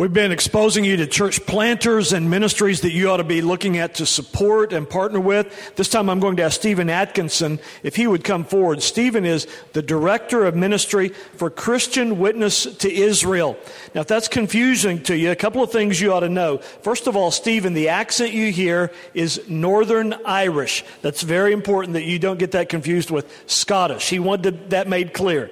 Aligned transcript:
We've 0.00 0.10
been 0.10 0.32
exposing 0.32 0.86
you 0.86 0.96
to 0.96 1.06
church 1.06 1.44
planters 1.44 2.14
and 2.14 2.30
ministries 2.30 2.80
that 2.80 2.92
you 2.92 3.10
ought 3.10 3.18
to 3.18 3.22
be 3.22 3.42
looking 3.42 3.76
at 3.76 3.96
to 3.96 4.06
support 4.06 4.72
and 4.72 4.88
partner 4.88 5.20
with. 5.20 5.76
This 5.76 5.90
time 5.90 6.08
I'm 6.08 6.20
going 6.20 6.36
to 6.36 6.44
ask 6.44 6.58
Stephen 6.58 6.88
Atkinson 6.88 7.58
if 7.82 7.96
he 7.96 8.06
would 8.06 8.24
come 8.24 8.44
forward. 8.44 8.82
Stephen 8.82 9.26
is 9.26 9.46
the 9.74 9.82
director 9.82 10.46
of 10.46 10.56
ministry 10.56 11.10
for 11.10 11.50
Christian 11.50 12.18
Witness 12.18 12.64
to 12.76 12.90
Israel. 12.90 13.58
Now, 13.94 14.00
if 14.00 14.06
that's 14.06 14.26
confusing 14.26 15.02
to 15.02 15.14
you, 15.14 15.32
a 15.32 15.36
couple 15.36 15.62
of 15.62 15.70
things 15.70 16.00
you 16.00 16.14
ought 16.14 16.20
to 16.20 16.30
know. 16.30 16.56
First 16.80 17.06
of 17.06 17.14
all, 17.14 17.30
Stephen, 17.30 17.74
the 17.74 17.90
accent 17.90 18.32
you 18.32 18.50
hear 18.50 18.90
is 19.12 19.46
Northern 19.50 20.14
Irish. 20.24 20.82
That's 21.02 21.20
very 21.20 21.52
important 21.52 21.92
that 21.92 22.04
you 22.04 22.18
don't 22.18 22.38
get 22.38 22.52
that 22.52 22.70
confused 22.70 23.10
with 23.10 23.30
Scottish. 23.46 24.08
He 24.08 24.18
wanted 24.18 24.70
that 24.70 24.88
made 24.88 25.12
clear. 25.12 25.50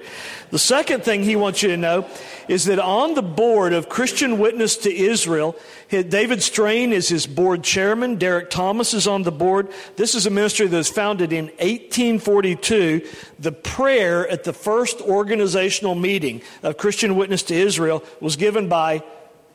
The 0.49 0.57
second 0.57 1.03
thing 1.03 1.21
he 1.21 1.35
wants 1.35 1.61
you 1.61 1.69
to 1.69 1.77
know 1.77 2.07
is 2.47 2.65
that 2.65 2.79
on 2.79 3.13
the 3.13 3.21
board 3.21 3.73
of 3.73 3.89
Christian 3.89 4.38
Witness 4.39 4.77
to 4.77 4.93
Israel, 4.93 5.55
David 5.89 6.41
Strain 6.41 6.93
is 6.93 7.09
his 7.09 7.27
board 7.27 7.63
chairman. 7.63 8.15
Derek 8.15 8.49
Thomas 8.49 8.93
is 8.93 9.07
on 9.07 9.23
the 9.23 9.31
board. 9.31 9.69
This 9.95 10.15
is 10.15 10.25
a 10.25 10.29
ministry 10.29 10.67
that 10.67 10.77
was 10.77 10.89
founded 10.89 11.31
in 11.33 11.45
1842. 11.45 13.07
The 13.39 13.51
prayer 13.51 14.27
at 14.27 14.43
the 14.43 14.53
first 14.53 15.01
organizational 15.01 15.95
meeting 15.95 16.41
of 16.63 16.77
Christian 16.77 17.15
Witness 17.15 17.43
to 17.43 17.55
Israel 17.55 18.03
was 18.19 18.35
given 18.35 18.69
by 18.69 19.03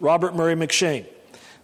Robert 0.00 0.36
Murray 0.36 0.54
M'Cheyne. 0.54 1.06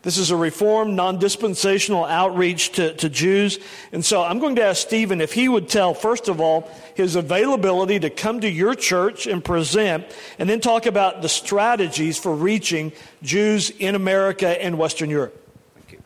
This 0.03 0.17
is 0.17 0.31
a 0.31 0.37
reformed, 0.37 0.95
non 0.95 1.19
dispensational 1.19 2.05
outreach 2.05 2.73
to, 2.73 2.95
to 2.95 3.09
Jews. 3.11 3.59
And 3.93 4.03
so 4.05 4.23
I'm 4.23 4.39
going 4.39 4.57
to 4.57 4.65
ask 4.65 4.87
Stephen 4.87 5.21
if 5.21 5.35
he 5.35 5.49
would 5.49 5.69
tell, 5.69 5.93
first 5.93 6.29
of 6.29 6.41
all, 6.41 6.71
his 6.95 7.17
availability 7.17 8.01
to 8.01 8.09
come 8.09 8.41
to 8.41 8.49
your 8.49 8.75
church 8.75 9.27
and 9.27 9.45
present, 9.45 10.07
and 10.39 10.49
then 10.49 10.61
talk 10.61 10.87
about 10.87 11.21
the 11.21 11.29
strategies 11.29 12.17
for 12.17 12.35
reaching 12.35 12.93
Jews 13.23 13.71
in 13.71 13.95
America 13.95 14.49
and 14.63 14.79
Western 14.79 15.11
Europe. 15.11 15.37
Thank 15.75 15.93
you. 15.93 15.99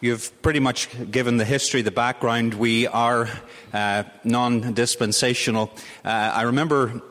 You've 0.00 0.40
pretty 0.40 0.60
much 0.60 0.88
given 1.10 1.38
the 1.38 1.44
history, 1.44 1.82
the 1.82 1.90
background. 1.90 2.54
We 2.54 2.86
are 2.86 3.28
uh, 3.72 4.04
non 4.22 4.74
dispensational. 4.74 5.72
Uh, 6.04 6.08
I 6.08 6.42
remember 6.42 7.02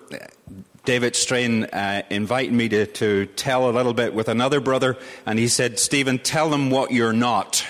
David 0.88 1.18
Strain 1.18 1.66
uh, 1.66 2.04
invited 2.10 2.54
me 2.54 2.70
to, 2.70 2.86
to 2.86 3.26
tell 3.26 3.70
a 3.70 3.72
little 3.72 3.94
bit 3.94 4.14
with 4.14 4.30
another 4.30 4.62
brother, 4.62 4.96
and 5.26 5.38
he 5.38 5.50
said, 5.50 5.80
Stephen, 5.80 6.18
tell 6.18 6.50
them 6.50 6.70
what 6.70 6.92
you're 6.92 7.12
not. 7.12 7.66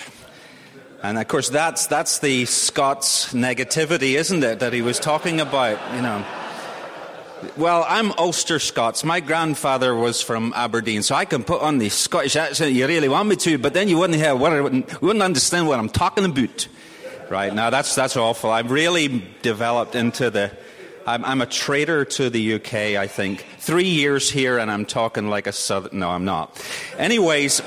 And 1.02 1.18
of 1.18 1.26
course, 1.26 1.48
that's, 1.48 1.88
that's 1.88 2.20
the 2.20 2.44
Scots 2.44 3.34
negativity, 3.34 4.16
isn't 4.16 4.44
it, 4.44 4.60
that 4.60 4.72
he 4.72 4.82
was 4.82 5.00
talking 5.00 5.40
about, 5.40 5.80
you 5.96 6.00
know. 6.00 6.24
Well, 7.56 7.84
I'm 7.88 8.12
Ulster 8.12 8.60
Scots. 8.60 9.02
My 9.02 9.18
grandfather 9.18 9.96
was 9.96 10.22
from 10.22 10.52
Aberdeen, 10.54 11.02
so 11.02 11.16
I 11.16 11.24
can 11.24 11.42
put 11.42 11.60
on 11.60 11.78
the 11.78 11.88
Scottish 11.88 12.36
accent 12.36 12.72
you 12.72 12.86
really 12.86 13.08
want 13.08 13.28
me 13.28 13.34
to, 13.34 13.58
but 13.58 13.74
then 13.74 13.88
you 13.88 13.98
wouldn't 13.98 14.20
hear 14.20 14.36
what 14.36 14.52
wouldn't 15.02 15.22
understand 15.22 15.66
what 15.66 15.80
I'm 15.80 15.88
talking 15.88 16.24
about. 16.24 16.68
Right 17.28 17.52
now, 17.52 17.70
that's 17.70 17.96
that's 17.96 18.16
awful. 18.16 18.50
I've 18.50 18.70
really 18.70 19.24
developed 19.42 19.96
into 19.96 20.30
the 20.30 20.52
I'm, 21.08 21.24
I'm, 21.24 21.40
a 21.40 21.46
traitor 21.46 22.04
to 22.04 22.28
the 22.28 22.54
UK, 22.56 22.74
I 22.74 23.06
think. 23.06 23.46
Three 23.60 23.88
years 23.88 24.30
here, 24.30 24.58
and 24.58 24.70
I'm 24.70 24.84
talking 24.84 25.30
like 25.30 25.46
a 25.46 25.52
southern. 25.52 26.00
No, 26.00 26.10
I'm 26.10 26.26
not. 26.26 26.62
Anyways, 26.98 27.62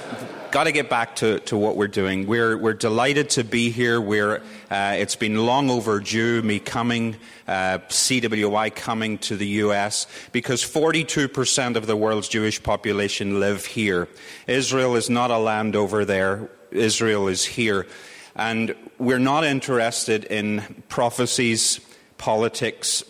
got 0.51 0.65
to 0.65 0.71
get 0.71 0.91
back 0.91 1.15
to, 1.15 1.39
to 1.39 1.57
what 1.57 1.75
we're 1.75 1.87
doing. 1.87 2.27
We're, 2.27 2.55
we're 2.55 2.75
delighted 2.75 3.31
to 3.31 3.43
be 3.43 3.71
here. 3.71 3.99
We're, 3.99 4.43
uh, 4.69 4.95
it's 4.95 5.15
been 5.15 5.43
long 5.43 5.71
overdue, 5.71 6.43
me 6.43 6.59
coming, 6.59 7.15
uh, 7.47 7.79
CWI 7.89 8.75
coming 8.75 9.17
to 9.19 9.35
the 9.35 9.47
US, 9.47 10.05
because 10.31 10.61
42% 10.61 11.75
of 11.77 11.87
the 11.87 11.95
world's 11.95 12.27
Jewish 12.27 12.61
population 12.61 13.39
live 13.39 13.65
here. 13.65 14.07
Israel 14.45 14.95
is 14.95 15.09
not 15.09 15.31
a 15.31 15.39
land 15.39 15.75
over 15.75 16.05
there, 16.05 16.47
Israel 16.69 17.27
is 17.27 17.43
here. 17.43 17.87
And 18.35 18.75
we're 18.99 19.17
not 19.17 19.45
interested 19.45 20.25
in 20.25 20.83
prophecies, 20.89 21.79
politics, 22.19 23.03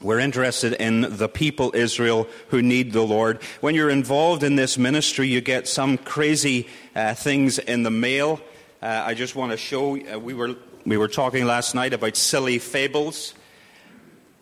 we're 0.00 0.20
interested 0.20 0.74
in 0.74 1.16
the 1.16 1.28
people 1.28 1.72
Israel 1.74 2.28
who 2.48 2.62
need 2.62 2.92
the 2.92 3.02
Lord. 3.02 3.42
When 3.60 3.74
you're 3.74 3.90
involved 3.90 4.44
in 4.44 4.54
this 4.54 4.78
ministry, 4.78 5.26
you 5.26 5.40
get 5.40 5.66
some 5.66 5.98
crazy 5.98 6.68
uh, 6.94 7.14
things 7.14 7.58
in 7.58 7.82
the 7.82 7.90
mail. 7.90 8.40
Uh, 8.80 9.02
I 9.06 9.14
just 9.14 9.34
want 9.34 9.50
to 9.50 9.58
show. 9.58 9.98
Uh, 10.00 10.18
we 10.20 10.34
were 10.34 10.54
we 10.86 10.96
were 10.96 11.08
talking 11.08 11.46
last 11.46 11.74
night 11.74 11.92
about 11.92 12.16
silly 12.16 12.60
fables. 12.60 13.34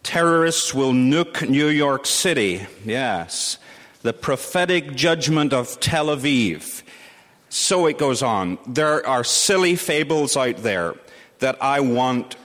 Terrorists 0.02 0.74
will 0.74 0.92
nuke 0.92 1.48
New 1.48 1.68
York 1.68 2.04
City. 2.04 2.66
Yes, 2.84 3.56
the 4.02 4.12
prophetic 4.12 4.94
judgment 4.94 5.54
of 5.54 5.80
Tel 5.80 6.08
Aviv. 6.08 6.82
So 7.48 7.86
it 7.86 7.96
goes 7.96 8.22
on. 8.22 8.58
There 8.66 9.06
are 9.06 9.24
silly 9.24 9.76
fables 9.76 10.36
out 10.36 10.58
there 10.58 10.96
that 11.38 11.56
I 11.62 11.80
want 11.80 12.36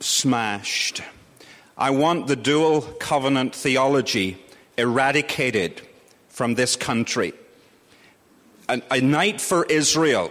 smashed. 0.00 1.02
I 1.76 1.90
want 1.90 2.28
the 2.28 2.36
dual 2.36 2.82
covenant 2.82 3.54
theology 3.54 4.38
eradicated 4.76 5.82
from 6.28 6.54
this 6.54 6.76
country. 6.76 7.32
A, 8.68 8.80
a 8.90 9.00
night 9.00 9.40
for 9.40 9.64
Israel 9.64 10.30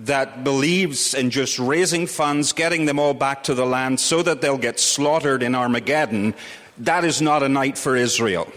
that 0.00 0.44
believes 0.44 1.14
in 1.14 1.30
just 1.30 1.58
raising 1.58 2.06
funds, 2.06 2.52
getting 2.52 2.84
them 2.84 2.98
all 2.98 3.14
back 3.14 3.44
to 3.44 3.54
the 3.54 3.66
land 3.66 3.98
so 4.00 4.22
that 4.22 4.40
they'll 4.40 4.58
get 4.58 4.78
slaughtered 4.78 5.42
in 5.42 5.54
Armageddon, 5.54 6.34
that 6.78 7.04
is 7.04 7.20
not 7.20 7.42
a 7.42 7.48
night 7.48 7.76
for 7.76 7.96
Israel. 7.96 8.50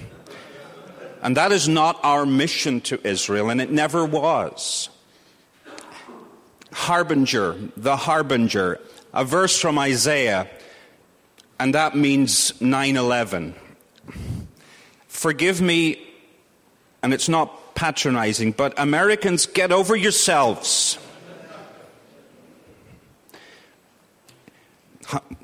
And 1.24 1.38
that 1.38 1.52
is 1.52 1.68
not 1.68 2.00
our 2.04 2.26
mission 2.26 2.82
to 2.82 3.08
Israel, 3.08 3.50
and 3.50 3.62
it 3.62 3.72
never 3.72 4.06
was. 4.06 4.90
Harbinger, 6.74 7.56
the 7.78 7.96
harbinger, 7.96 8.80
a 9.14 9.24
verse 9.24 9.60
from 9.60 9.78
Isaiah 9.78 10.48
and 11.62 11.76
that 11.76 11.96
means 11.96 12.60
9 12.60 12.98
11. 12.98 13.54
Forgive 15.08 15.62
me, 15.62 16.02
and 17.04 17.14
it's 17.14 17.30
not 17.30 17.76
patronizing, 17.76 18.52
but 18.52 18.74
Americans, 18.80 19.46
get 19.46 19.72
over 19.72 19.96
yourselves. 19.96 20.98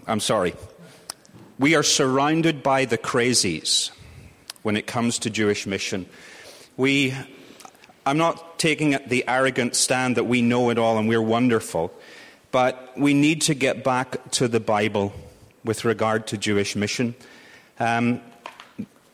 I'm 0.08 0.20
sorry. 0.20 0.56
We 1.60 1.76
are 1.76 1.84
surrounded 1.84 2.64
by 2.64 2.86
the 2.86 2.98
crazies 2.98 3.92
when 4.64 4.76
it 4.76 4.88
comes 4.88 5.20
to 5.20 5.30
Jewish 5.30 5.68
mission. 5.68 6.08
We, 6.78 7.14
I'm 8.08 8.18
not 8.18 8.58
taking 8.58 8.98
the 9.06 9.24
arrogant 9.28 9.76
stand 9.76 10.18
that 10.18 10.24
we 10.24 10.42
know 10.42 10.72
it 10.72 10.80
all 10.80 10.98
and 10.98 11.08
we're 11.08 11.22
wonderful, 11.22 11.94
but 12.52 12.94
we 12.98 13.14
need 13.14 13.42
to 13.44 13.54
get 13.54 13.84
back 13.84 14.32
to 14.32 14.48
the 14.48 14.60
Bible 14.60 15.14
with 15.68 15.86
regard 15.86 16.26
to 16.28 16.38
Jewish 16.38 16.76
mission. 16.76 17.14
Um, 17.80 18.22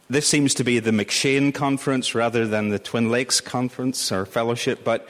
this 0.10 0.28
seems 0.28 0.54
to 0.56 0.64
be 0.64 0.80
the 0.80 0.92
M'Cheyne 0.92 1.54
conference 1.54 2.14
rather 2.14 2.48
than 2.48 2.70
the 2.70 2.80
Twin 2.80 3.10
Lakes 3.10 3.42
conference 3.42 4.12
or 4.12 4.26
fellowship, 4.26 4.84
but 4.84 5.08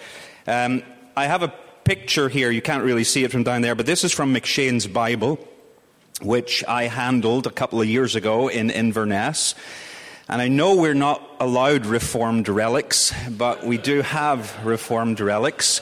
um, 0.47 0.81
I 1.15 1.25
have 1.27 1.43
a 1.43 1.53
picture 1.83 2.29
here. 2.29 2.49
You 2.49 2.61
can't 2.61 2.83
really 2.83 3.03
see 3.03 3.23
it 3.23 3.31
from 3.31 3.43
down 3.43 3.61
there, 3.61 3.75
but 3.75 3.85
this 3.85 4.03
is 4.03 4.13
from 4.13 4.33
M'Cheyne's 4.33 4.87
Bible, 4.87 5.37
which 6.21 6.63
I 6.67 6.83
handled 6.83 7.45
a 7.45 7.51
couple 7.51 7.81
of 7.81 7.87
years 7.87 8.15
ago 8.15 8.47
in 8.47 8.69
Inverness. 8.69 9.55
And 10.29 10.41
I 10.41 10.47
know 10.47 10.75
we're 10.75 10.93
not 10.93 11.21
allowed 11.41 11.85
reformed 11.85 12.47
relics, 12.47 13.13
but 13.29 13.65
we 13.65 13.77
do 13.77 14.01
have 14.01 14.65
reformed 14.65 15.19
relics. 15.19 15.81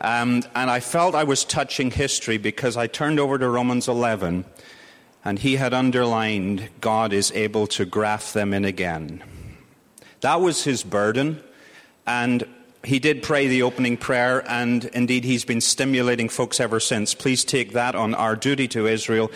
Um, 0.00 0.42
and 0.54 0.70
I 0.70 0.80
felt 0.80 1.14
I 1.14 1.24
was 1.24 1.44
touching 1.44 1.90
history 1.90 2.38
because 2.38 2.76
I 2.76 2.86
turned 2.86 3.20
over 3.20 3.36
to 3.36 3.48
Romans 3.48 3.88
11 3.88 4.44
and 5.28 5.38
he 5.40 5.56
had 5.56 5.74
underlined, 5.74 6.70
God 6.80 7.12
is 7.12 7.30
able 7.32 7.66
to 7.66 7.84
graft 7.84 8.32
them 8.32 8.54
in 8.54 8.64
again. 8.64 9.22
That 10.22 10.40
was 10.40 10.64
his 10.64 10.82
burden, 10.82 11.42
and 12.06 12.48
he 12.82 12.98
did 12.98 13.22
pray 13.22 13.46
the 13.46 13.62
opening 13.62 13.98
prayer, 13.98 14.42
and 14.48 14.86
indeed 14.86 15.24
he's 15.24 15.44
been 15.44 15.60
stimulating 15.60 16.30
folks 16.30 16.60
ever 16.60 16.80
since. 16.80 17.12
Please 17.12 17.44
take 17.44 17.74
that 17.74 17.94
on 17.94 18.14
our 18.14 18.36
duty 18.36 18.66
to 18.68 18.86
Israel. 18.86 19.30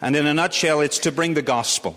And 0.00 0.14
in 0.14 0.24
a 0.24 0.34
nutshell, 0.34 0.80
it's 0.80 1.00
to 1.00 1.10
bring 1.10 1.34
the 1.34 1.42
gospel 1.42 1.96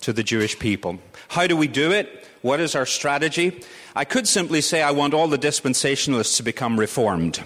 to 0.00 0.14
the 0.14 0.22
Jewish 0.22 0.58
people. 0.58 0.98
How 1.28 1.46
do 1.46 1.58
we 1.58 1.68
do 1.68 1.92
it? 1.92 2.26
What 2.40 2.58
is 2.58 2.74
our 2.74 2.86
strategy? 2.86 3.62
I 3.94 4.06
could 4.06 4.26
simply 4.26 4.62
say, 4.62 4.80
I 4.80 4.92
want 4.92 5.12
all 5.12 5.28
the 5.28 5.36
dispensationalists 5.36 6.38
to 6.38 6.42
become 6.42 6.80
reformed. 6.80 7.38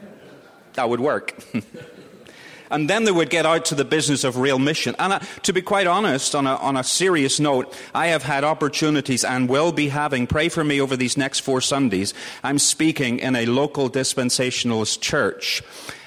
that 0.72 0.88
would 0.88 1.00
work. 1.00 1.38
and 2.74 2.90
then 2.90 3.04
they 3.04 3.12
would 3.12 3.30
get 3.30 3.46
out 3.46 3.64
to 3.66 3.74
the 3.74 3.84
business 3.84 4.24
of 4.24 4.36
real 4.36 4.58
mission. 4.58 4.96
And 4.98 5.12
uh, 5.12 5.20
to 5.44 5.52
be 5.52 5.62
quite 5.62 5.86
honest, 5.86 6.34
on 6.34 6.46
a, 6.46 6.56
on 6.56 6.76
a 6.76 6.82
serious 6.82 7.38
note, 7.38 7.72
I 7.94 8.08
have 8.08 8.24
had 8.24 8.42
opportunities 8.42 9.24
and 9.24 9.48
will 9.48 9.70
be 9.70 9.88
having, 9.88 10.26
pray 10.26 10.48
for 10.48 10.64
me 10.64 10.80
over 10.80 10.96
these 10.96 11.16
next 11.16 11.40
four 11.40 11.60
Sundays, 11.60 12.12
I'm 12.42 12.58
speaking 12.58 13.20
in 13.20 13.36
a 13.36 13.46
local 13.46 13.88
dispensationalist 13.88 15.00
church. 15.00 15.62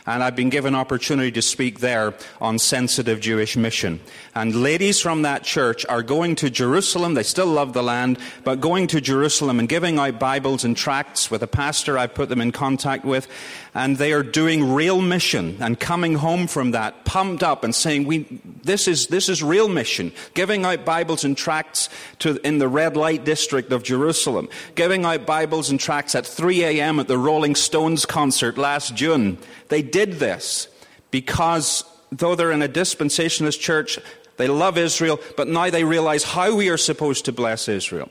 And 0.08 0.24
I've 0.24 0.36
been 0.36 0.50
given 0.50 0.74
opportunity 0.74 1.32
to 1.34 1.42
speak 1.42 1.80
there 1.80 2.14
on 2.42 2.58
sensitive 2.58 3.20
Jewish 3.20 3.58
mission. 3.58 4.00
And 4.34 4.56
ladies 4.56 5.02
from 5.02 5.24
that 5.24 5.44
church 5.44 5.86
are 5.88 6.02
going 6.02 6.36
to 6.38 6.50
Jerusalem. 6.50 7.14
They 7.14 7.24
still 7.24 7.48
love 7.48 7.74
the 7.74 7.84
land, 7.84 8.18
but 8.44 8.62
going 8.62 8.88
to 8.88 9.02
Jerusalem 9.02 9.60
and 9.60 9.68
giving 9.68 10.00
out 10.00 10.18
Bibles 10.18 10.64
and 10.64 10.76
tracts 10.76 11.30
with 11.30 11.44
a 11.44 11.48
pastor 11.48 11.98
I've 11.98 12.16
put 12.16 12.30
them 12.30 12.42
in 12.42 12.54
contact 12.54 13.04
with. 13.04 13.28
And 13.76 13.98
they 13.98 14.14
are 14.14 14.24
doing 14.24 14.74
real 14.74 15.02
mission 15.02 15.58
and 15.60 15.80
coming 15.80 16.16
home 16.16 16.48
from 16.48 16.72
that 16.72 17.06
pumped 17.06 17.44
up 17.44 17.64
and 17.64 17.76
saying, 17.76 18.06
we, 18.06 18.26
this 18.68 18.88
is, 18.88 19.08
this 19.08 19.30
is 19.30 19.42
real 19.42 19.68
mission. 19.68 20.12
Giving 20.34 20.66
out 20.66 20.86
Bibles 20.86 21.24
and 21.24 21.36
tracts 21.36 21.90
to, 22.20 22.38
in 22.46 22.60
the 22.60 22.68
red 22.68 22.96
light 22.96 23.26
district 23.26 23.72
of 23.72 23.84
Jerusalem. 23.84 24.50
Giving 24.76 25.06
out 25.06 25.26
Bibles 25.26 25.70
and 25.70 25.80
tracts 25.80 26.14
at 26.14 26.26
3 26.26 26.64
a.m. 26.64 27.00
at 27.00 27.08
the 27.08 27.18
Rolling 27.18 27.56
Stones 27.56 28.06
concert 28.06 28.58
last 28.58 28.96
June. 28.96 29.38
They 29.70 29.82
did 29.82 30.14
this 30.14 30.68
because 31.10 31.84
though 32.12 32.36
they're 32.36 32.52
in 32.52 32.62
a 32.62 32.70
dispensationalist 32.70 33.60
church, 33.60 34.00
they 34.38 34.48
love 34.48 34.78
Israel, 34.78 35.20
but 35.36 35.48
now 35.48 35.70
they 35.70 35.84
realize 35.84 36.24
how 36.24 36.56
we 36.56 36.70
are 36.70 36.78
supposed 36.78 37.26
to 37.26 37.32
bless 37.32 37.68
Israel. 37.68 38.10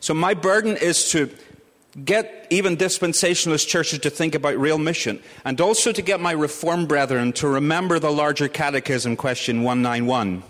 So 0.00 0.14
my 0.14 0.34
burden 0.34 0.76
is 0.76 1.10
to 1.10 1.30
get 2.02 2.46
even 2.50 2.76
dispensationalist 2.76 3.68
churches 3.68 3.98
to 4.00 4.10
think 4.10 4.34
about 4.34 4.58
real 4.58 4.78
mission, 4.78 5.22
and 5.44 5.60
also 5.60 5.92
to 5.92 6.02
get 6.02 6.20
my 6.20 6.32
Reformed 6.32 6.88
brethren 6.88 7.32
to 7.34 7.48
remember 7.48 7.98
the 7.98 8.10
larger 8.10 8.48
catechism, 8.48 9.16
question 9.16 9.62
191. 9.62 10.42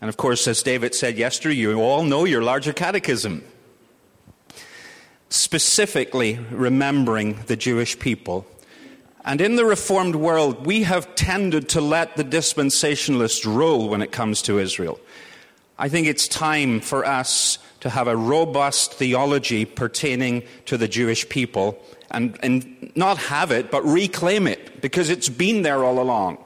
And 0.00 0.08
of 0.08 0.16
course, 0.16 0.46
as 0.48 0.62
David 0.62 0.94
said 0.94 1.18
yesterday, 1.18 1.56
you 1.56 1.80
all 1.80 2.04
know 2.04 2.24
your 2.24 2.42
larger 2.42 2.72
catechism. 2.72 3.44
Specifically, 5.28 6.38
remembering 6.50 7.40
the 7.46 7.56
Jewish 7.56 7.98
people 7.98 8.46
and 9.24 9.40
in 9.40 9.56
the 9.56 9.64
Reformed 9.64 10.16
world, 10.16 10.64
we 10.66 10.84
have 10.84 11.14
tended 11.14 11.68
to 11.70 11.80
let 11.80 12.16
the 12.16 12.24
dispensationalists 12.24 13.44
rule 13.44 13.88
when 13.88 14.00
it 14.02 14.12
comes 14.12 14.40
to 14.42 14.58
Israel. 14.58 14.98
I 15.80 15.88
think 15.88 16.06
it's 16.06 16.28
time 16.28 16.80
for 16.80 17.06
us 17.06 17.58
to 17.80 17.88
have 17.88 18.06
a 18.06 18.14
robust 18.14 18.92
theology 18.92 19.64
pertaining 19.64 20.42
to 20.66 20.76
the 20.76 20.86
Jewish 20.86 21.26
people 21.30 21.82
and, 22.10 22.38
and 22.42 22.92
not 22.94 23.16
have 23.16 23.50
it, 23.50 23.70
but 23.70 23.82
reclaim 23.86 24.46
it, 24.46 24.82
because 24.82 25.08
it's 25.08 25.30
been 25.30 25.62
there 25.62 25.82
all 25.82 25.98
along. 25.98 26.36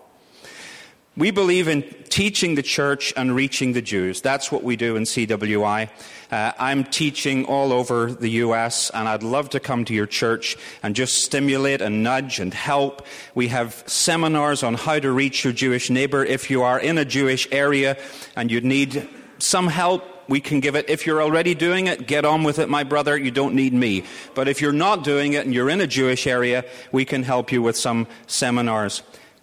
We 1.17 1.33
believe 1.33 1.67
in 1.67 1.83
teaching 2.11 2.55
the 2.55 2.63
church 2.63 3.13
and 3.17 3.35
reaching 3.35 3.73
the 3.73 3.83
Jews. 3.83 4.21
That's 4.21 4.53
what 4.53 4.63
we 4.63 4.77
do 4.77 4.95
in 4.95 5.03
CWI. 5.03 5.91
Uh, 6.31 6.53
I'm 6.57 6.85
teaching 6.85 7.45
all 7.47 7.73
over 7.73 8.13
the 8.13 8.31
US, 8.31 8.91
and 8.91 9.09
I'd 9.09 9.25
love 9.25 9.51
to 9.51 9.59
come 9.59 9.85
to 9.87 9.95
your 9.95 10.07
church 10.07 10.57
and 10.81 10.95
just 10.95 11.25
stimulate 11.25 11.81
and 11.81 12.05
nudge 12.05 12.39
and 12.39 12.55
help. 12.55 13.05
We 13.35 13.49
have 13.49 13.83
seminars 13.89 14.63
on 14.63 14.75
how 14.75 15.01
to 15.01 15.11
reach 15.11 15.43
your 15.43 15.53
Jewish 15.53 15.91
neighbor. 15.91 16.25
If 16.25 16.51
you 16.51 16.63
are 16.63 16.79
in 16.79 16.99
a 16.99 17.05
Jewish 17.05 17.49
area 17.51 17.97
and 18.37 18.49
you 18.49 18.61
need 18.61 19.09
some 19.39 19.69
help, 19.69 20.05
we 20.29 20.41
can 20.41 20.61
give 20.61 20.75
it. 20.75 20.89
If 20.89 21.07
you're 21.07 21.23
already 21.23 21.55
doing 21.55 21.87
it, 21.87 22.07
get 22.07 22.25
on 22.25 22.45
with 22.45 22.59
it, 22.59 22.69
my 22.69 22.85
brother. 22.85 23.17
You 23.17 23.31
don't 23.31 23.55
need 23.55 23.75
me. 23.75 24.05
But 24.35 24.49
if 24.49 24.61
you're 24.61 24.73
not 24.73 25.05
doing 25.05 25.35
it 25.35 25.45
and 25.45 25.55
you're 25.55 25.71
in 25.71 25.81
a 25.81 25.87
Jewish 25.87 26.27
area, 26.27 26.65
we 26.93 27.05
can 27.05 27.23
help 27.23 27.53
you 27.53 27.63
with 27.63 27.77
some 27.77 28.07
seminars. 28.27 29.03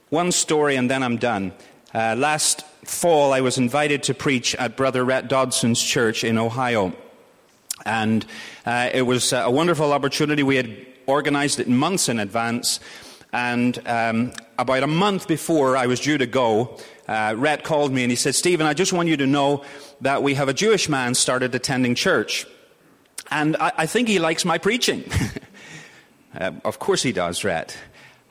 One 0.10 0.32
story 0.32 0.76
and 0.76 0.90
then 0.90 1.04
I'm 1.04 1.18
done. 1.18 1.54
Uh, 1.94 2.16
last 2.18 2.64
fall, 2.86 3.34
I 3.34 3.42
was 3.42 3.58
invited 3.58 4.04
to 4.04 4.14
preach 4.14 4.56
at 4.56 4.76
Brother 4.76 5.04
Rhett 5.04 5.28
Dodson's 5.28 5.82
church 5.82 6.24
in 6.24 6.38
Ohio. 6.38 6.94
And 7.86 8.26
uh, 8.66 8.90
it 8.94 9.04
was 9.04 9.34
a 9.34 9.50
wonderful 9.50 9.94
opportunity. 9.94 10.44
We 10.44 10.56
had 10.56 10.76
organized 11.08 11.60
it 11.60 11.68
months 11.68 12.10
in 12.10 12.20
advance. 12.20 12.80
And 13.34 13.80
um, 13.88 14.34
about 14.58 14.84
a 14.84 14.88
month 14.88 15.28
before 15.28 15.78
I 15.78 15.88
was 15.88 16.00
due 16.00 16.18
to 16.18 16.26
go, 16.26 16.78
uh, 17.08 17.34
Rhett 17.38 17.64
called 17.64 17.92
me 17.94 18.04
and 18.04 18.12
he 18.12 18.16
said, 18.16 18.36
Stephen, 18.36 18.66
I 18.66 18.74
just 18.74 18.92
want 18.92 19.08
you 19.08 19.18
to 19.18 19.28
know 19.28 19.64
that 20.02 20.22
we 20.22 20.34
have 20.34 20.50
a 20.50 20.54
Jewish 20.54 20.90
man 20.90 21.16
started 21.16 21.56
attending 21.56 21.96
church. 21.96 22.46
And 23.30 23.56
I, 23.58 23.72
I 23.78 23.86
think 23.86 24.08
he 24.08 24.20
likes 24.20 24.44
my 24.44 24.58
preaching. 24.58 25.10
uh, 26.40 26.52
of 26.66 26.80
course 26.80 27.04
he 27.04 27.14
does, 27.14 27.44
Rhett. 27.44 27.78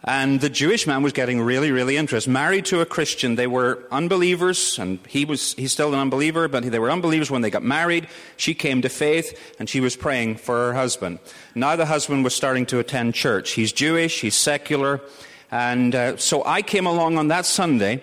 And 0.02 0.40
the 0.40 0.48
Jewish 0.48 0.86
man 0.86 1.02
was 1.02 1.12
getting 1.12 1.42
really, 1.42 1.70
really 1.70 1.98
interested. 1.98 2.30
Married 2.30 2.64
to 2.66 2.80
a 2.80 2.86
Christian, 2.86 3.34
they 3.34 3.46
were 3.46 3.84
unbelievers, 3.90 4.78
and 4.78 4.98
he 5.06 5.26
was, 5.26 5.52
he's 5.54 5.72
still 5.72 5.92
an 5.92 5.98
unbeliever, 5.98 6.48
but 6.48 6.64
they 6.64 6.78
were 6.78 6.90
unbelievers 6.90 7.30
when 7.30 7.42
they 7.42 7.50
got 7.50 7.62
married. 7.62 8.08
She 8.38 8.54
came 8.54 8.80
to 8.80 8.88
faith, 8.88 9.54
and 9.58 9.68
she 9.68 9.80
was 9.80 9.96
praying 9.96 10.36
for 10.36 10.54
her 10.54 10.74
husband. 10.74 11.18
Now 11.54 11.76
the 11.76 11.84
husband 11.84 12.24
was 12.24 12.34
starting 12.34 12.64
to 12.66 12.78
attend 12.78 13.14
church. 13.14 13.50
He's 13.50 13.72
Jewish, 13.72 14.22
he's 14.22 14.36
secular, 14.36 15.02
and 15.50 15.94
uh, 15.94 16.16
so 16.16 16.44
I 16.46 16.62
came 16.62 16.86
along 16.86 17.18
on 17.18 17.28
that 17.28 17.44
Sunday 17.44 18.02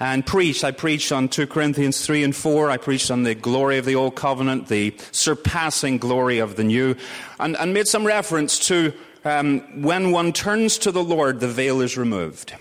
and 0.00 0.26
preached. 0.26 0.64
I 0.64 0.72
preached 0.72 1.12
on 1.12 1.28
2 1.28 1.46
Corinthians 1.46 2.04
3 2.04 2.24
and 2.24 2.34
4. 2.34 2.70
I 2.70 2.78
preached 2.78 3.10
on 3.10 3.22
the 3.22 3.34
glory 3.36 3.78
of 3.78 3.84
the 3.84 3.94
Old 3.94 4.16
Covenant, 4.16 4.68
the 4.68 4.96
surpassing 5.12 5.98
glory 5.98 6.38
of 6.38 6.56
the 6.56 6.64
New, 6.64 6.96
and, 7.38 7.56
and 7.56 7.74
made 7.74 7.86
some 7.86 8.06
reference 8.06 8.58
to 8.66 8.94
um, 9.24 9.82
when 9.82 10.12
one 10.12 10.32
turns 10.32 10.78
to 10.78 10.92
the 10.92 11.04
Lord, 11.04 11.40
the 11.40 11.48
veil 11.48 11.80
is 11.80 11.96
removed. 11.96 12.54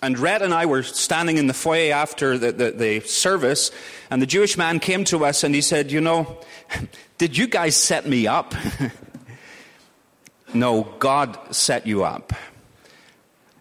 And 0.00 0.18
Rhett 0.18 0.42
and 0.42 0.54
I 0.54 0.66
were 0.66 0.82
standing 0.82 1.38
in 1.38 1.48
the 1.48 1.54
foyer 1.54 1.92
after 1.92 2.38
the, 2.38 2.52
the, 2.52 2.70
the, 2.70 3.00
service, 3.00 3.72
and 4.10 4.22
the 4.22 4.26
Jewish 4.26 4.56
man 4.56 4.78
came 4.78 5.04
to 5.04 5.24
us 5.24 5.42
and 5.42 5.54
he 5.54 5.60
said, 5.60 5.90
You 5.90 6.00
know, 6.00 6.38
did 7.18 7.36
you 7.36 7.48
guys 7.48 7.76
set 7.76 8.06
me 8.06 8.26
up? 8.26 8.54
no, 10.54 10.84
God 10.98 11.36
set 11.54 11.86
you 11.86 12.04
up. 12.04 12.32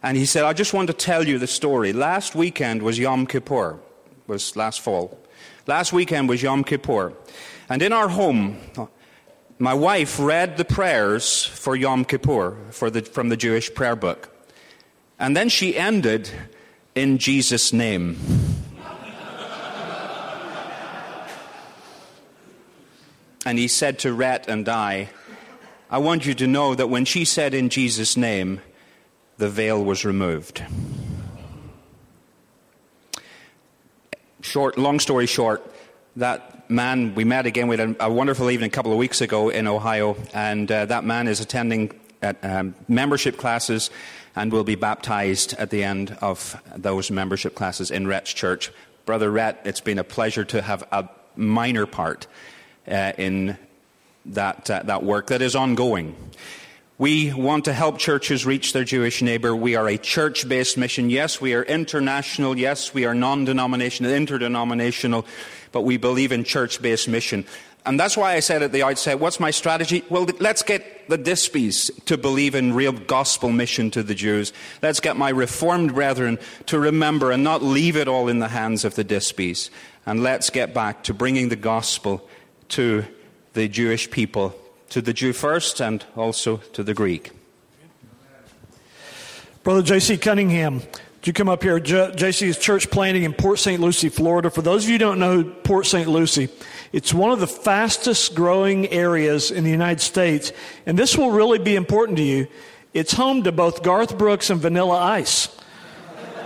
And 0.03 0.15
he 0.15 0.25
said, 0.25 0.43
I 0.43 0.53
just 0.53 0.73
want 0.73 0.87
to 0.87 0.93
tell 0.93 1.27
you 1.27 1.39
the 1.39 1.47
story. 1.47 1.91
Last 1.91 2.35
weekend 2.35 2.83
was 2.83 2.99
Yom 2.99 3.25
Kippur, 3.25 3.79
was 4.27 4.55
last 4.55 4.81
fall. 4.81 5.19
Last 5.65 5.91
weekend 5.91 6.29
was 6.29 6.43
Yom 6.43 6.63
Kippur. 6.63 7.13
And 7.67 7.81
in 7.81 7.91
our 7.91 8.07
home, 8.07 8.57
my 9.59 9.73
wife 9.73 10.19
read 10.19 10.57
the 10.57 10.65
prayers 10.65 11.43
for 11.43 11.75
Yom 11.75 12.05
Kippur 12.05 12.55
the, 12.71 13.01
from 13.01 13.29
the 13.29 13.37
Jewish 13.37 13.73
prayer 13.73 13.95
book. 13.95 14.29
And 15.19 15.35
then 15.35 15.49
she 15.49 15.75
ended 15.75 16.29
in 16.93 17.17
Jesus' 17.17 17.73
name. 17.73 18.17
and 23.45 23.57
he 23.57 23.67
said 23.67 23.97
to 23.99 24.13
Rhett 24.13 24.47
and 24.47 24.67
I, 24.67 25.09
I 25.89 25.99
want 25.99 26.25
you 26.25 26.33
to 26.35 26.47
know 26.47 26.75
that 26.75 26.89
when 26.89 27.05
she 27.05 27.23
said 27.23 27.53
in 27.53 27.69
Jesus' 27.69 28.17
name, 28.17 28.61
the 29.37 29.47
veil 29.47 29.81
was 29.81 30.03
removed. 30.03 30.63
Short, 34.41 34.77
long 34.77 34.99
story 34.99 35.27
short, 35.27 35.65
that 36.17 36.69
man, 36.69 37.13
we 37.13 37.23
met 37.23 37.45
again. 37.45 37.67
We 37.67 37.77
had 37.77 37.95
a, 37.99 38.11
wonderful 38.11 38.49
evening 38.49 38.67
a 38.67 38.71
couple 38.71 38.91
of 38.91 38.97
weeks 38.97 39.21
ago 39.21 39.49
in 39.49 39.67
Ohio, 39.67 40.17
and 40.33 40.69
uh, 40.71 40.85
that 40.85 41.03
man 41.03 41.27
is 41.27 41.39
attending 41.39 41.91
at, 42.21 42.43
um, 42.43 42.73
membership 42.87 43.37
classes 43.37 43.91
and 44.35 44.51
will 44.51 44.63
be 44.63 44.75
baptized 44.75 45.53
at 45.53 45.69
the 45.69 45.83
end 45.83 46.17
of 46.21 46.59
those 46.75 47.11
membership 47.11 47.53
classes 47.53 47.91
in 47.91 48.07
Rhett's 48.07 48.33
church. 48.33 48.71
Brother 49.05 49.31
Rhett, 49.31 49.61
it's 49.63 49.79
been 49.79 49.99
a 49.99 50.03
pleasure 50.03 50.43
to 50.45 50.61
have 50.61 50.83
a 50.91 51.07
minor 51.35 51.85
part 51.85 52.25
uh, 52.87 53.13
in 53.17 53.57
that, 54.25 54.69
uh, 54.69 54.81
that 54.83 55.03
work 55.03 55.27
that 55.27 55.43
is 55.43 55.55
ongoing. 55.55 56.15
We 56.99 57.31
want 57.31 57.65
to 57.65 57.73
help 57.73 57.99
churches 57.99 58.45
reach 58.45 58.73
their 58.73 58.83
Jewish 58.83 59.21
neighbor. 59.21 59.55
We 59.55 59.75
are 59.75 59.87
a 59.87 59.97
church 59.97 60.49
based 60.49 60.77
mission. 60.77 61.11
Yes, 61.11 61.39
we 61.39 61.53
are 61.53 61.61
international. 61.61 62.57
Yes, 62.57 62.93
we 62.93 63.05
are 63.05 63.13
non 63.13 63.45
denominational, 63.45 64.11
interdenominational 64.13 65.25
but 65.71 65.81
we 65.81 65.97
believe 65.97 66.31
in 66.31 66.43
church 66.43 66.81
based 66.81 67.07
mission. 67.07 67.45
And 67.85 67.99
that's 67.99 68.17
why 68.17 68.33
I 68.33 68.41
said 68.41 68.63
at 68.63 68.73
the 68.73 68.83
outset, 68.83 69.19
what's 69.19 69.39
my 69.39 69.51
strategy? 69.51 70.03
Well, 70.09 70.27
let's 70.39 70.61
get 70.61 71.07
the 71.07 71.17
Dispies 71.17 71.89
to 72.05 72.17
believe 72.17 72.53
in 72.53 72.73
real 72.73 72.91
gospel 72.91 73.49
mission 73.49 73.91
to 73.91 74.03
the 74.03 74.15
Jews. 74.15 74.51
Let's 74.81 74.99
get 74.99 75.15
my 75.15 75.29
reformed 75.29 75.93
brethren 75.93 76.37
to 76.65 76.79
remember 76.79 77.31
and 77.31 77.45
not 77.45 77.63
leave 77.63 77.95
it 77.95 78.09
all 78.09 78.27
in 78.27 78.39
the 78.39 78.49
hands 78.49 78.83
of 78.83 78.95
the 78.95 79.05
Dispies. 79.05 79.69
And 80.05 80.21
let's 80.21 80.49
get 80.49 80.73
back 80.73 81.03
to 81.03 81.13
bringing 81.13 81.47
the 81.47 81.55
gospel 81.55 82.27
to 82.69 83.05
the 83.53 83.69
Jewish 83.69 84.11
people, 84.11 84.53
to 84.89 85.01
the 85.01 85.13
Jew 85.13 85.33
first 85.33 85.79
and 85.81 86.05
also 86.15 86.57
to 86.73 86.83
the 86.83 86.93
Greek. 86.93 87.31
Brother 89.63 89.81
J.C. 89.81 90.17
Cunningham, 90.17 90.81
you 91.27 91.33
come 91.33 91.49
up 91.49 91.61
here? 91.61 91.77
JC 91.77 92.47
is 92.47 92.57
church 92.57 92.89
planting 92.89 93.23
in 93.23 93.33
Port 93.33 93.59
St. 93.59 93.81
Lucie, 93.81 94.07
Florida. 94.07 94.49
For 94.49 94.61
those 94.61 94.85
of 94.85 94.89
you 94.89 94.95
who 94.95 94.99
don't 94.99 95.19
know 95.19 95.43
Port 95.43 95.85
St. 95.85 96.07
Lucie, 96.07 96.47
it's 96.93 97.13
one 97.13 97.31
of 97.31 97.41
the 97.41 97.47
fastest 97.47 98.33
growing 98.33 98.87
areas 98.87 99.51
in 99.51 99.65
the 99.65 99.69
United 99.69 99.99
States. 99.99 100.53
And 100.85 100.97
this 100.97 101.17
will 101.17 101.31
really 101.31 101.59
be 101.59 101.75
important 101.75 102.17
to 102.19 102.23
you. 102.23 102.47
It's 102.93 103.11
home 103.11 103.43
to 103.43 103.51
both 103.51 103.83
Garth 103.83 104.17
Brooks 104.17 104.49
and 104.49 104.61
Vanilla 104.61 104.97
Ice. 104.97 105.49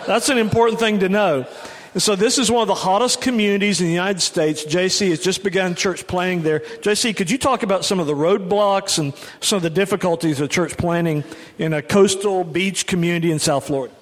That's 0.07 0.29
an 0.29 0.39
important 0.39 0.79
thing 0.79 0.99
to 1.01 1.09
know. 1.09 1.45
And 1.93 2.01
so 2.01 2.15
this 2.15 2.37
is 2.37 2.49
one 2.49 2.61
of 2.61 2.69
the 2.69 2.75
hottest 2.75 3.19
communities 3.19 3.81
in 3.81 3.87
the 3.87 3.93
United 3.93 4.21
States. 4.21 4.63
JC 4.63 5.09
has 5.09 5.19
just 5.19 5.43
begun 5.43 5.75
church 5.75 6.07
planting 6.07 6.41
there. 6.41 6.59
JC, 6.59 7.15
could 7.15 7.29
you 7.29 7.37
talk 7.37 7.63
about 7.63 7.83
some 7.83 7.99
of 7.99 8.07
the 8.07 8.13
roadblocks 8.13 8.97
and 8.97 9.13
some 9.41 9.57
of 9.57 9.63
the 9.63 9.69
difficulties 9.69 10.39
of 10.39 10.49
church 10.49 10.77
planting 10.77 11.25
in 11.57 11.73
a 11.73 11.81
coastal 11.81 12.45
beach 12.45 12.87
community 12.87 13.29
in 13.29 13.39
South 13.39 13.67
Florida? 13.67 13.93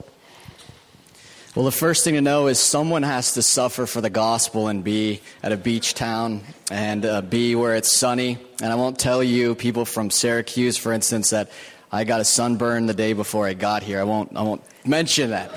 Well, 1.55 1.65
the 1.65 1.72
first 1.72 2.03
thing 2.03 2.13
to 2.13 2.22
know 2.22 2.46
is 2.46 2.60
someone 2.60 3.01
has 3.01 3.34
to 3.34 3.41
suffer 3.41 3.88
for 3.88 4.01
the 4.01 4.10
gospel 4.12 4.67
and 4.67 4.84
be 4.84 5.22
at 5.41 5.51
a 5.51 5.58
beach 5.58 5.96
town 5.96 6.41
and 6.69 7.03
uh, 7.03 7.22
be 7.22 7.55
where 7.55 7.74
it's 7.75 7.91
sunny. 7.91 8.38
And 8.62 8.72
I 8.72 8.75
won't 8.75 9.00
tell 9.00 9.24
you, 9.24 9.55
people 9.55 9.84
from 9.84 10.12
Syracuse, 10.12 10.77
for 10.77 10.93
instance, 10.93 11.31
that 11.31 11.50
I 11.91 12.03
got 12.03 12.22
a 12.22 12.24
sunburn 12.24 12.86
the 12.86 12.93
day 12.93 13.13
before 13.13 13.48
I 13.48 13.55
got 13.55 13.81
here. 13.81 14.00
I 14.00 14.03
won't, 14.03 14.38
I 14.38 14.43
won't 14.43 14.62
mention 14.86 15.31
that. 15.31 15.51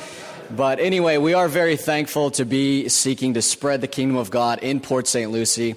But 0.57 0.81
anyway, 0.81 1.17
we 1.17 1.33
are 1.33 1.49
very 1.49 1.77
thankful 1.77 2.31
to 2.33 2.45
be 2.45 2.91
seeking 2.91 3.35
to 3.35 3.43
spread 3.43 3.81
the 3.81 3.87
kingdom 3.87 4.19
of 4.19 4.31
God 4.31 4.59
in 4.63 4.81
Port 4.81 5.09
St. 5.09 5.31
Lucie. 5.31 5.77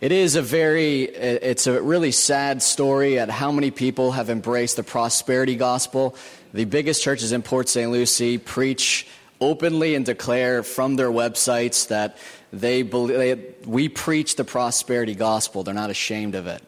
It 0.00 0.12
is 0.12 0.36
a 0.36 0.42
very, 0.42 1.02
it's 1.02 1.66
a 1.66 1.82
really 1.82 2.12
sad 2.12 2.62
story 2.62 3.18
at 3.18 3.30
how 3.30 3.50
many 3.50 3.72
people 3.72 4.12
have 4.12 4.30
embraced 4.30 4.76
the 4.76 4.84
prosperity 4.84 5.56
gospel. 5.56 6.14
The 6.54 6.66
biggest 6.66 7.02
churches 7.02 7.32
in 7.32 7.42
Port 7.42 7.68
St. 7.68 7.90
Lucie 7.90 8.38
preach 8.38 9.08
openly 9.40 9.96
and 9.96 10.06
declare 10.06 10.62
from 10.62 10.94
their 10.94 11.10
websites 11.10 11.88
that 11.88 12.16
they 12.52 12.82
believe, 12.82 13.66
we 13.66 13.88
preach 13.88 14.36
the 14.36 14.44
prosperity 14.44 15.16
gospel. 15.16 15.64
They're 15.64 15.74
not 15.74 15.90
ashamed 15.90 16.36
of 16.36 16.46
it. 16.46 16.62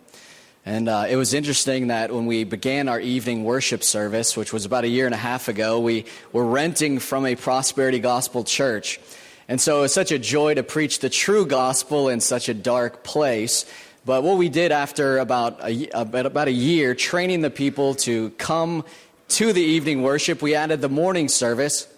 And 0.67 0.89
uh, 0.89 1.05
it 1.09 1.17
was 1.17 1.35
interesting 1.35 1.89
that 1.89 2.11
when 2.11 2.25
we 2.25 2.45
began 2.45 2.89
our 2.89 2.99
evening 2.99 3.45
worship 3.45 3.85
service, 3.85 4.35
which 4.35 4.51
was 4.51 4.65
about 4.65 4.85
a 4.85 4.89
year 4.89 5.05
and 5.05 5.15
a 5.15 5.19
half 5.19 5.49
ago, 5.49 5.79
we 5.79 6.07
were 6.33 6.47
renting 6.47 7.01
from 7.01 7.27
a 7.27 7.37
prosperity 7.37 7.99
gospel 7.99 8.45
church. 8.45 8.99
And 9.47 9.61
so 9.61 9.79
it 9.79 9.83
was 9.83 9.93
such 9.93 10.11
a 10.11 10.19
joy 10.19 10.55
to 10.55 10.63
preach 10.63 11.01
the 11.01 11.11
true 11.11 11.45
gospel 11.45 12.09
in 12.09 12.21
such 12.21 12.49
a 12.49 12.55
dark 12.55 13.05
place. 13.05 13.67
But 14.07 14.23
what 14.23 14.39
we 14.39 14.49
did 14.49 14.73
after 14.73 15.19
about 15.19 15.61
a, 15.63 15.91
about 15.93 16.49
a 16.49 16.53
year 16.53 16.95
training 16.95 17.43
the 17.43 17.51
people 17.51 17.95
to 17.97 18.31
come 18.31 18.87
to 19.29 19.53
the 19.53 19.63
evening 19.63 20.03
worship, 20.03 20.41
we 20.41 20.55
added 20.55 20.81
the 20.81 20.89
morning 20.89 21.29
service. 21.29 21.89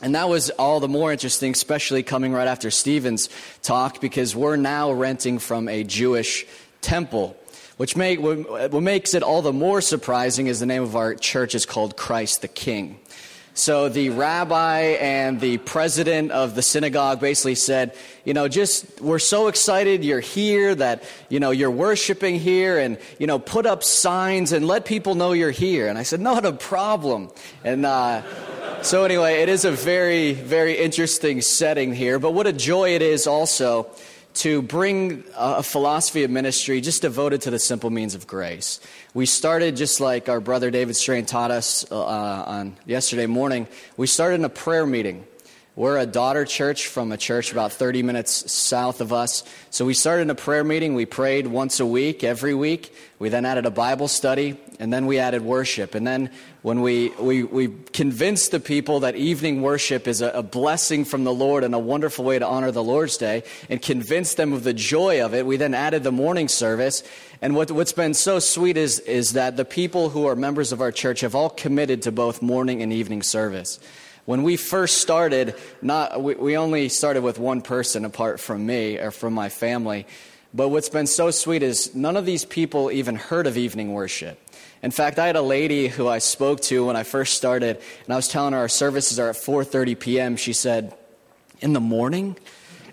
And 0.00 0.14
that 0.14 0.28
was 0.28 0.50
all 0.50 0.78
the 0.78 0.88
more 0.88 1.10
interesting, 1.10 1.52
especially 1.52 2.04
coming 2.04 2.32
right 2.32 2.48
after 2.48 2.70
Stephen's 2.70 3.28
talk, 3.62 4.00
because 4.00 4.34
we're 4.36 4.56
now 4.56 4.92
renting 4.92 5.40
from 5.40 5.68
a 5.68 5.82
Jewish 5.82 6.46
temple. 6.80 7.36
Which 7.82 7.96
make, 7.96 8.20
what 8.20 8.80
makes 8.80 9.12
it 9.12 9.24
all 9.24 9.42
the 9.42 9.52
more 9.52 9.80
surprising 9.80 10.46
is 10.46 10.60
the 10.60 10.66
name 10.66 10.84
of 10.84 10.94
our 10.94 11.16
church 11.16 11.56
is 11.56 11.66
called 11.66 11.96
Christ 11.96 12.40
the 12.40 12.46
King. 12.46 13.00
So 13.54 13.88
the 13.88 14.10
rabbi 14.10 14.82
and 15.00 15.40
the 15.40 15.58
president 15.58 16.30
of 16.30 16.54
the 16.54 16.62
synagogue 16.62 17.18
basically 17.18 17.56
said, 17.56 17.96
you 18.24 18.34
know, 18.34 18.46
just, 18.46 19.00
we're 19.00 19.18
so 19.18 19.48
excited 19.48 20.04
you're 20.04 20.20
here 20.20 20.76
that, 20.76 21.02
you 21.28 21.40
know, 21.40 21.50
you're 21.50 21.72
worshiping 21.72 22.38
here 22.38 22.78
and, 22.78 22.98
you 23.18 23.26
know, 23.26 23.40
put 23.40 23.66
up 23.66 23.82
signs 23.82 24.52
and 24.52 24.64
let 24.64 24.84
people 24.84 25.16
know 25.16 25.32
you're 25.32 25.50
here. 25.50 25.88
And 25.88 25.98
I 25.98 26.04
said, 26.04 26.20
not 26.20 26.46
a 26.46 26.52
problem. 26.52 27.32
And, 27.64 27.84
uh, 27.84 28.22
so 28.84 29.02
anyway, 29.02 29.42
it 29.42 29.48
is 29.48 29.64
a 29.64 29.72
very, 29.72 30.34
very 30.34 30.78
interesting 30.78 31.40
setting 31.40 31.92
here, 31.92 32.20
but 32.20 32.32
what 32.32 32.46
a 32.46 32.52
joy 32.52 32.94
it 32.94 33.02
is 33.02 33.26
also 33.26 33.90
to 34.34 34.62
bring 34.62 35.24
a 35.36 35.62
philosophy 35.62 36.24
of 36.24 36.30
ministry 36.30 36.80
just 36.80 37.02
devoted 37.02 37.42
to 37.42 37.50
the 37.50 37.58
simple 37.58 37.90
means 37.90 38.14
of 38.14 38.26
grace. 38.26 38.80
We 39.14 39.26
started 39.26 39.76
just 39.76 40.00
like 40.00 40.28
our 40.28 40.40
brother 40.40 40.70
David 40.70 40.96
Strain 40.96 41.26
taught 41.26 41.50
us 41.50 41.90
uh, 41.90 41.96
on 41.96 42.76
yesterday 42.86 43.26
morning. 43.26 43.68
We 43.96 44.06
started 44.06 44.36
in 44.36 44.44
a 44.44 44.48
prayer 44.48 44.86
meeting. 44.86 45.26
We're 45.74 45.96
a 45.96 46.04
daughter 46.04 46.44
church 46.44 46.88
from 46.88 47.12
a 47.12 47.16
church 47.16 47.50
about 47.50 47.72
30 47.72 48.02
minutes 48.02 48.52
south 48.52 49.00
of 49.00 49.10
us. 49.10 49.42
So 49.70 49.86
we 49.86 49.94
started 49.94 50.28
a 50.28 50.34
prayer 50.34 50.64
meeting. 50.64 50.94
We 50.94 51.06
prayed 51.06 51.46
once 51.46 51.80
a 51.80 51.86
week, 51.86 52.22
every 52.22 52.52
week. 52.52 52.94
We 53.18 53.30
then 53.30 53.46
added 53.46 53.64
a 53.64 53.70
Bible 53.70 54.08
study, 54.08 54.60
and 54.78 54.92
then 54.92 55.06
we 55.06 55.18
added 55.18 55.40
worship. 55.40 55.94
And 55.94 56.06
then 56.06 56.30
when 56.60 56.82
we, 56.82 57.08
we, 57.18 57.44
we 57.44 57.68
convinced 57.94 58.50
the 58.50 58.60
people 58.60 59.00
that 59.00 59.16
evening 59.16 59.62
worship 59.62 60.06
is 60.06 60.20
a, 60.20 60.28
a 60.32 60.42
blessing 60.42 61.06
from 61.06 61.24
the 61.24 61.32
Lord 61.32 61.64
and 61.64 61.74
a 61.74 61.78
wonderful 61.78 62.26
way 62.26 62.38
to 62.38 62.46
honor 62.46 62.70
the 62.70 62.84
Lord's 62.84 63.16
Day, 63.16 63.42
and 63.70 63.80
convinced 63.80 64.36
them 64.36 64.52
of 64.52 64.64
the 64.64 64.74
joy 64.74 65.24
of 65.24 65.32
it, 65.32 65.46
we 65.46 65.56
then 65.56 65.72
added 65.72 66.02
the 66.02 66.12
morning 66.12 66.48
service. 66.48 67.02
And 67.40 67.56
what, 67.56 67.70
what's 67.70 67.92
been 67.92 68.12
so 68.12 68.40
sweet 68.40 68.76
is, 68.76 68.98
is 68.98 69.32
that 69.32 69.56
the 69.56 69.64
people 69.64 70.10
who 70.10 70.26
are 70.26 70.36
members 70.36 70.70
of 70.70 70.82
our 70.82 70.92
church 70.92 71.22
have 71.22 71.34
all 71.34 71.48
committed 71.48 72.02
to 72.02 72.12
both 72.12 72.42
morning 72.42 72.82
and 72.82 72.92
evening 72.92 73.22
service. 73.22 73.80
When 74.24 74.44
we 74.44 74.56
first 74.56 74.98
started, 74.98 75.56
not, 75.80 76.22
we, 76.22 76.34
we 76.34 76.56
only 76.56 76.88
started 76.88 77.22
with 77.22 77.38
one 77.38 77.60
person 77.60 78.04
apart 78.04 78.38
from 78.38 78.64
me 78.64 78.98
or 78.98 79.10
from 79.10 79.32
my 79.32 79.48
family. 79.48 80.06
But 80.54 80.68
what's 80.68 80.88
been 80.88 81.06
so 81.06 81.30
sweet 81.30 81.62
is 81.62 81.94
none 81.94 82.16
of 82.16 82.26
these 82.26 82.44
people 82.44 82.92
even 82.92 83.16
heard 83.16 83.46
of 83.46 83.56
evening 83.56 83.92
worship. 83.92 84.38
In 84.82 84.90
fact, 84.90 85.18
I 85.18 85.26
had 85.26 85.36
a 85.36 85.42
lady 85.42 85.88
who 85.88 86.08
I 86.08 86.18
spoke 86.18 86.60
to 86.62 86.86
when 86.86 86.96
I 86.96 87.04
first 87.04 87.34
started, 87.34 87.80
and 88.04 88.12
I 88.12 88.16
was 88.16 88.28
telling 88.28 88.52
her 88.52 88.58
our 88.58 88.68
services 88.68 89.18
are 89.18 89.30
at 89.30 89.36
4:30 89.36 89.98
p.m. 89.98 90.36
She 90.36 90.52
said, 90.52 90.94
"In 91.60 91.72
the 91.72 91.80
morning?" 91.80 92.36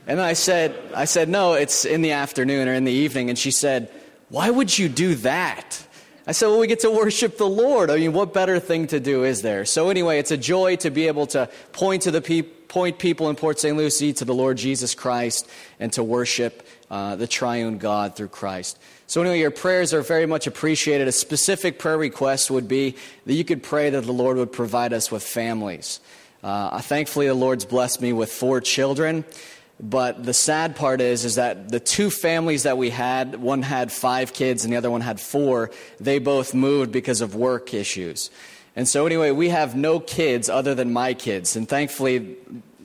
And 0.07 0.21
I 0.21 0.33
said, 0.33 0.75
"I 0.95 1.05
said 1.05 1.29
no, 1.29 1.53
it's 1.53 1.85
in 1.85 2.01
the 2.01 2.11
afternoon 2.11 2.67
or 2.67 2.73
in 2.73 2.85
the 2.85 2.91
evening." 2.91 3.29
And 3.29 3.37
she 3.37 3.51
said, 3.51 3.89
"Why 4.29 4.49
would 4.49 4.77
you 4.77 4.87
do 4.87 5.15
that?" 5.15 5.83
I 6.29 6.31
said, 6.31 6.49
well, 6.49 6.59
we 6.59 6.67
get 6.67 6.81
to 6.81 6.91
worship 6.91 7.39
the 7.39 7.49
Lord. 7.49 7.89
I 7.89 7.95
mean, 7.95 8.13
what 8.13 8.35
better 8.35 8.59
thing 8.59 8.85
to 8.89 8.99
do 8.99 9.23
is 9.23 9.41
there? 9.41 9.65
So 9.65 9.89
anyway, 9.89 10.19
it's 10.19 10.29
a 10.29 10.37
joy 10.37 10.75
to 10.75 10.91
be 10.91 11.07
able 11.07 11.25
to 11.25 11.49
point 11.71 12.03
to 12.03 12.11
the 12.11 12.21
pe- 12.21 12.43
point 12.43 12.99
people 12.99 13.31
in 13.31 13.35
Port 13.35 13.59
St. 13.59 13.75
Lucie 13.75 14.13
to 14.13 14.25
the 14.25 14.35
Lord 14.35 14.55
Jesus 14.57 14.93
Christ 14.93 15.49
and 15.79 15.91
to 15.93 16.03
worship 16.03 16.67
uh, 16.91 17.15
the 17.15 17.25
triune 17.25 17.79
God 17.79 18.15
through 18.15 18.27
Christ. 18.27 18.77
So 19.07 19.21
anyway, 19.21 19.39
your 19.39 19.49
prayers 19.49 19.91
are 19.91 20.03
very 20.03 20.27
much 20.27 20.45
appreciated. 20.45 21.07
A 21.07 21.11
specific 21.11 21.79
prayer 21.79 21.97
request 21.97 22.51
would 22.51 22.67
be 22.67 22.95
that 23.25 23.33
you 23.33 23.43
could 23.43 23.63
pray 23.63 23.89
that 23.89 24.01
the 24.01 24.13
Lord 24.13 24.37
would 24.37 24.51
provide 24.51 24.93
us 24.93 25.11
with 25.11 25.23
families. 25.23 25.99
Uh, 26.43 26.79
thankfully, 26.79 27.25
the 27.25 27.33
Lord's 27.33 27.65
blessed 27.65 28.03
me 28.03 28.13
with 28.13 28.31
four 28.31 28.61
children. 28.61 29.25
But 29.79 30.23
the 30.25 30.33
sad 30.33 30.75
part 30.75 30.99
is, 30.99 31.23
is 31.23 31.35
that 31.35 31.69
the 31.69 31.79
two 31.79 32.09
families 32.09 32.63
that 32.63 32.77
we 32.77 32.89
had, 32.89 33.35
one 33.35 33.61
had 33.61 33.91
five 33.91 34.33
kids 34.33 34.65
and 34.65 34.73
the 34.73 34.77
other 34.77 34.91
one 34.91 35.01
had 35.01 35.21
four, 35.21 35.71
they 35.99 36.19
both 36.19 36.53
moved 36.53 36.91
because 36.91 37.21
of 37.21 37.33
work 37.33 37.73
issues. 37.73 38.29
And 38.75 38.87
so 38.87 39.05
anyway, 39.05 39.31
we 39.31 39.49
have 39.49 39.75
no 39.75 39.99
kids 39.99 40.49
other 40.49 40.75
than 40.75 40.91
my 40.91 41.13
kids. 41.13 41.55
And 41.55 41.67
thankfully, 41.67 42.35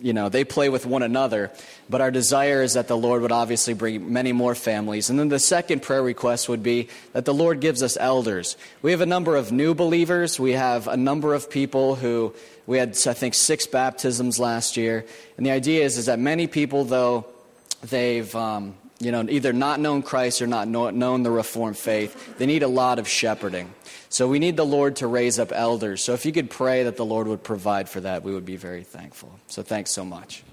you 0.05 0.13
know, 0.13 0.29
they 0.29 0.45
play 0.45 0.69
with 0.69 0.85
one 0.85 1.03
another. 1.03 1.51
But 1.89 2.03
our 2.03 2.11
desire 2.11 2.63
is 2.63 2.75
that 2.75 2.89
the 2.89 2.97
Lord 2.97 3.23
would 3.23 3.33
obviously 3.33 3.73
bring 3.73 4.13
many 4.13 4.33
more 4.33 4.55
families. 4.55 5.09
And 5.09 5.19
then 5.19 5.31
the 5.31 5.39
second 5.39 5.81
prayer 5.81 6.03
request 6.03 6.47
would 6.47 6.63
be 6.63 6.89
that 7.15 7.25
the 7.25 7.33
Lord 7.33 7.61
gives 7.61 7.83
us 7.83 7.97
elders. 7.99 8.59
We 8.83 8.91
have 8.91 9.01
a 9.01 9.07
number 9.07 9.35
of 9.35 9.51
new 9.51 9.75
believers. 9.75 10.39
We 10.39 10.53
have 10.53 10.89
a 10.89 10.97
number 10.99 11.33
of 11.33 11.49
people 11.49 11.95
who 11.95 12.35
we 12.67 12.77
had, 12.77 12.91
I 13.07 13.15
think, 13.15 13.33
six 13.33 13.67
baptisms 13.67 14.39
last 14.39 14.77
year. 14.77 15.07
And 15.39 15.47
the 15.47 15.53
idea 15.53 15.83
is, 15.83 15.97
is 15.97 16.05
that 16.05 16.19
many 16.19 16.49
people, 16.49 16.85
though, 16.85 17.25
they've 17.89 18.33
um, 18.37 18.75
you 19.01 19.13
know, 19.13 19.27
either 19.29 19.53
not 19.53 19.81
known 19.81 20.03
Christ 20.03 20.41
or 20.41 20.47
not 20.47 20.69
know, 20.69 20.91
known 20.91 21.23
the 21.23 21.31
Reformed 21.31 21.77
faith, 21.77 22.39
they 22.39 22.47
need 22.47 22.63
a 22.63 22.69
lot 22.69 22.99
of 22.99 23.09
shepherding. 23.09 23.73
So 24.09 24.29
we 24.29 24.39
need 24.39 24.57
the 24.57 24.67
Lord 24.67 24.97
to 24.97 25.07
raise 25.07 25.39
up 25.39 25.51
elders. 25.53 26.03
So 26.03 26.13
if 26.13 26.25
you 26.25 26.33
could 26.33 26.51
pray 26.51 26.85
that 26.85 26.97
the 26.97 27.05
Lord 27.05 27.27
would 27.27 27.43
provide 27.43 27.89
for 27.89 28.01
that, 28.01 28.23
we 28.23 28.33
would 28.33 28.47
be 28.47 28.57
very 28.57 28.85
thankful. 28.85 29.33
So 29.49 29.63
thanks 29.63 29.91
so 29.91 30.05
much. 30.05 30.45